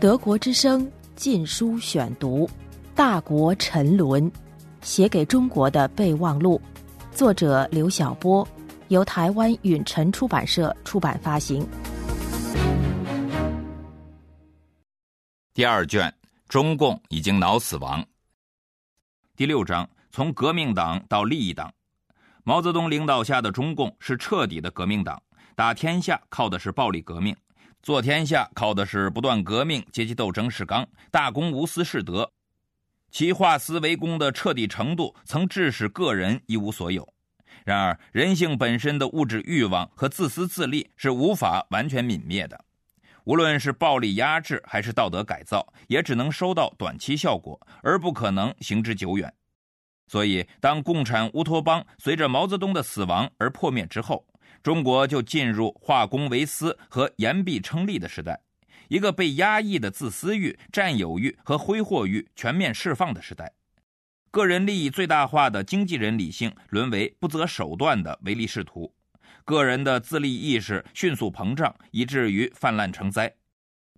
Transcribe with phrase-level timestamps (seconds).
[0.00, 2.46] 德国之声禁书选读，
[2.94, 4.30] 《大国沉沦》，
[4.80, 6.58] 写给中国的备忘录，
[7.12, 8.48] 作者刘晓波，
[8.88, 11.68] 由台湾允晨出版社出版发行。
[15.52, 16.10] 第二卷，
[16.48, 18.02] 中共已经脑死亡。
[19.36, 21.70] 第六章，从革命党到利益党。
[22.42, 25.22] 毛泽东领导下的中共是彻底的革命党，
[25.54, 27.36] 打天下靠的是暴力革命。
[27.82, 32.30] 做天下靠的是不断革命，阶级斗争是纲，大公无私是德。
[33.10, 37.08] 其化私为公的彻底程度，曾致使个人一无所有。
[37.64, 42.64] 然而，人性本身的物质欲望和自私自利是无法完全泯灭的。
[43.24, 49.32] 无论是暴力压制还是道德改造，也只能收到短期效果，而不可能行之久远。
[50.06, 54.26] 所以，当共产乌托邦随着毛泽东的死亡而破灭之后，
[54.62, 58.40] 中国就进入化公为私和言必称利的时代，
[58.88, 63.52] 一个被压抑的自私欲、占有欲和挥霍欲全面释放的时代。
[64.30, 68.94] 个人利益最大化的经纪人理性沦为不择手段的唯利是图，
[69.44, 73.34] 个人的自利意识迅速膨胀，以至于泛滥成灾。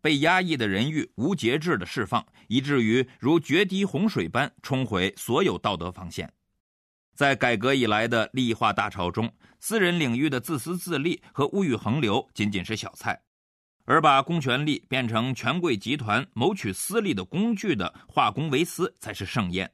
[0.00, 6.32] 被压抑的人欲无节制的释放，以至于如决堤洪水般冲毁所有道德防线。
[7.14, 13.20] 在改革以来的利益化大潮中，私人领域的自私自利和物欲横流仅仅是小菜，
[13.84, 19.70] 而把公权力变成权贵集团谋取私利的工具的化公为私才是盛宴。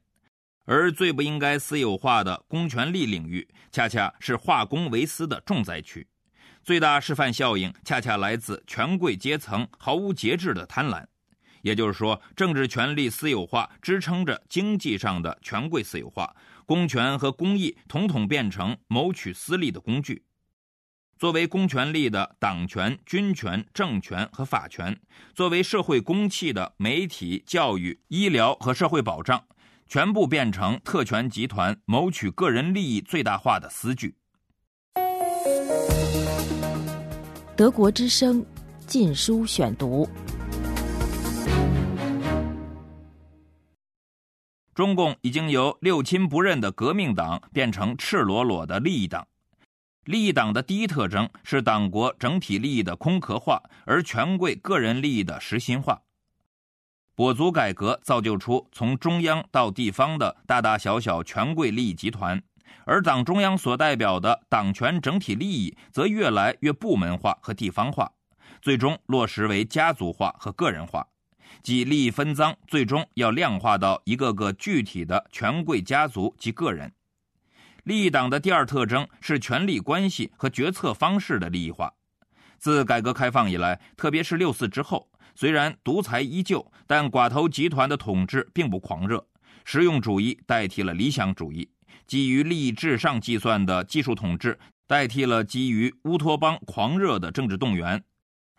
[0.65, 6.07] 而最不应该私有化的公权力领域，恰恰是化公为私的重灾区。
[6.63, 11.03] 最大示范效应恰恰来自权贵阶层毫无节制的贪婪。
[11.63, 16.35] 也就是说，政治权力私有化支撑着经济上的权贵私有化。
[16.69, 20.23] 公权和公益统统变成谋取私利的工具。
[21.19, 25.01] 作为公权力的党权、军权、政权和法权，
[25.35, 29.43] 作为社会公器的媒体、教育、医疗和社会保障，
[29.87, 34.17] 全部变成特权集团谋取个人利益最大化的私具。
[37.57, 38.45] 德国之声，
[38.87, 40.07] 禁书选读。
[44.79, 49.27] 中共已经由六亲不认的革命党变成赤裸裸的利益党。
[50.05, 56.03] 利益党的第一特征是党国整体利益的空壳化，而权贵个人利益的实心化。
[57.17, 62.41] 跛足改革造就出从中央到地方的大大小小权贵利益集团，
[62.85, 68.13] 而党中央所代表的党权整体利益则越来越部门化和地方化，
[68.63, 71.09] 最终落实为家族化和个人化。
[71.63, 76.93] 即利益分赃，最终要量化到一个个具体的权贵家族及个人。
[77.85, 81.93] 利益党的第二特征是权力关系和决策方式的利益化。
[82.59, 89.25] 自改革开放以来，特别是六四之后，虽然独裁依旧，但寡头集团的统治并不狂热，
[89.65, 91.71] 实用主义代替了理想主义，
[92.07, 98.03] 基于利益至上计算的技术统治代替了基于乌托邦狂热的政治动员。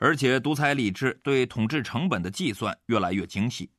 [0.01, 3.69] 而且，独裁理智对统治成本的计算越来越精细。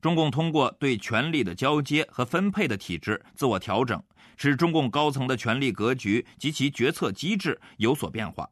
[0.00, 4.00] 中共通过对权力的交接和分配的体制自我调整，
[4.36, 8.48] 使中共高层的权力格局及其决策机制有所变化。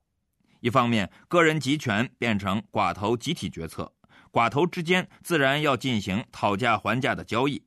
[0.58, 3.92] 一方面，个人集权变成寡头集体决策，
[4.32, 7.62] 寡头之间自然要进行讨价还价的交易，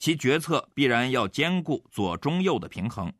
[0.00, 3.12] 其决策必然要兼顾左中右的平衡，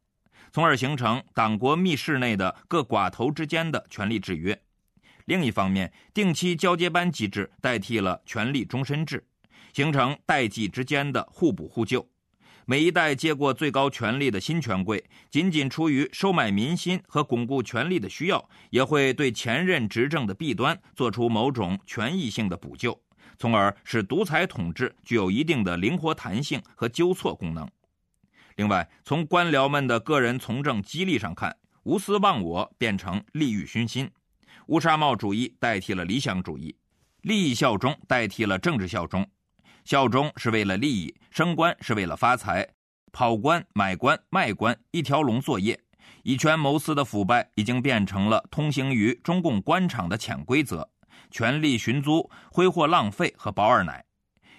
[0.50, 4.60] 从而形成党国密室内的各寡头之间的权力制约。
[5.28, 9.22] 另一方面，定期交接班机制代替了权力终身制，
[9.74, 12.08] 形成代际之间的互补互救。
[12.64, 22.98] 每一代接过最高权力的新权贵，仅仅出于收买民心和巩固权力的需要，也会对前任执政的弊端做出某种权益性的补救，
[23.38, 27.70] 从而使独裁统治具有一定的灵活弹性和纠错功能。
[28.56, 34.10] 另外，从官僚们的个人从政激励上看，无私忘我变成利欲熏心。
[34.68, 36.76] 乌纱帽主义代替了理想主义，
[37.22, 39.26] 利益效忠代替了政治效忠，
[39.82, 42.68] 效忠是为了利益，升官是为了发财，
[43.10, 45.80] 跑官、买官、卖官一条龙作业，
[46.22, 50.86] 以权谋私的腐败已经变成了通行于中共官场的潜规则，
[51.30, 54.04] 权力寻租、挥霍浪费和保二奶，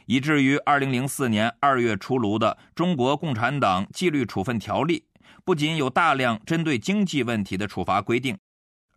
[0.07, 5.05] 以至于二零零四年二月出炉的《中国共产党纪律处分条例》，
[5.45, 8.35] 不仅有大量针对经济问题的处罚规定。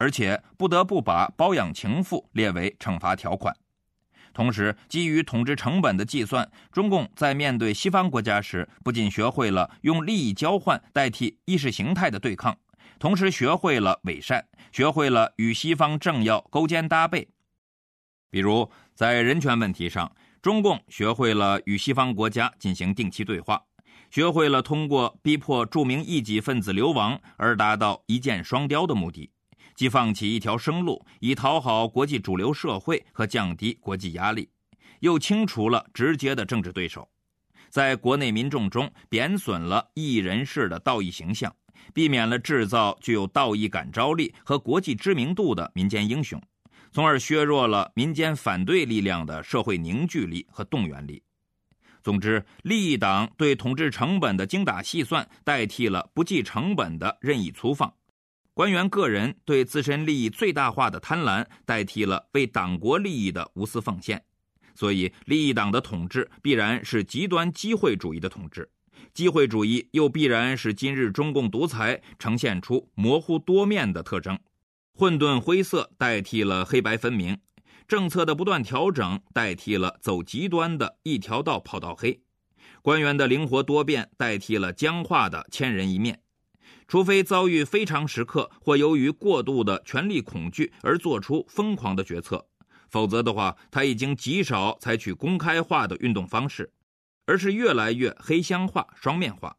[0.02, 3.56] 而且不得不把包养情妇列为惩罚条款。
[4.34, 12.58] 同时，基于统治成本的计算，中共在面对西方国家时，不仅学会了用利益交换代替意识形态的对抗，
[12.98, 17.28] 同时学会了伪善，学会了与西方政要勾肩搭背。
[18.28, 20.10] 比如在人权问题上，
[20.40, 23.62] 中共学会了与西方国家进行定期对话，
[24.10, 29.30] 学会了通过逼迫著名异己分子流亡而达到一箭双雕的目的，
[29.74, 34.48] 既放弃一条生路以讨好国际主流社会和降低国际压力，
[35.00, 37.08] 又清除了直接的政治对手。
[37.68, 41.54] 在国内民众中贬损了异人士的道义形象，
[41.94, 46.38] 避免了制造具有道义感召力和国际知名度的民间英雄，
[46.90, 51.22] 从而削弱了民间反对力量的社会凝聚力和动员力。
[52.02, 57.88] 总之，利益党对统治成本的精打细算，代替了不计成本的任意粗放；
[58.54, 64.22] 官员个人对自身利益最大化的贪婪，代替了为党国利益的无私奉献。
[64.74, 68.70] 所以，利益党的统治必然是极端机会主义的统治，
[69.14, 74.38] 机会主义又必然是今日中共独裁呈现出模糊多面的特征，
[74.94, 77.38] 混沌灰色代替了黑白分明，
[77.86, 82.22] 政策的不断调整代替了走极端的一条道跑到黑，
[82.82, 86.21] 官员的灵活多变代替了僵化的千人一面，
[86.92, 92.46] 除非遭遇非常时刻或由于过度的权力恐惧而做出疯狂的决策。
[92.90, 96.70] 否则的话，他已经极少采取公开化的运动方式，
[97.24, 99.56] 而是越来越黑箱化、双面化，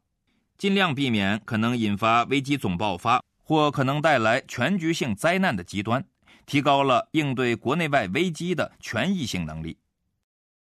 [0.56, 6.04] 尽量避免可能引发危机总爆发或可能带来全局性灾难的极端，
[6.46, 9.76] 提高了应对国内外危机的权益性能力。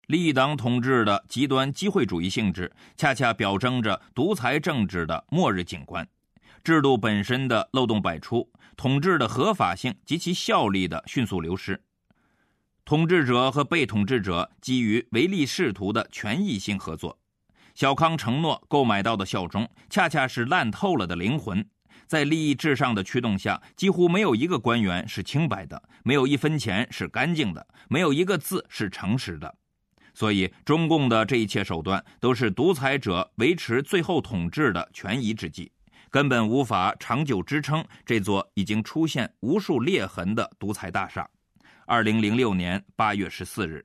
[0.07, 6.09] 利党统治的极端机会主义性质，恰恰表征着独裁政治的末日景观，
[6.63, 11.83] 制度本身的漏洞百出，统治的合法性及其效力的迅速流失。
[12.85, 17.19] 统治者和被统治者基于唯利是图的权益性合作，
[17.75, 21.67] 小康承诺购买到的效忠，恰恰是烂透了的灵魂。
[22.07, 29.55] 在利益至上的驱动下，几乎没有一个官员是清白的，没有一分钱是干净的，没有一个字是诚实的。
[30.13, 35.73] 所以，中共的这一切手段都是独裁者维持最后统治的权宜之计，
[36.15, 41.29] 根本无法长久支撑这座已经出现无数裂痕的独裁大厦。
[41.87, 43.85] 二零零六年八月十四日，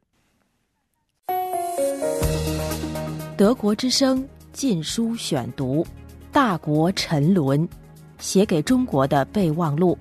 [3.35, 4.23] 德国之声
[4.53, 5.83] 禁书选读
[6.31, 7.67] 《大国沉沦》，
[8.19, 9.97] 写给中国的备忘录，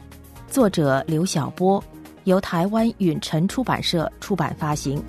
[0.49, 1.83] 作者刘晓波，
[2.25, 5.03] 由台湾允晨出版社出版发行。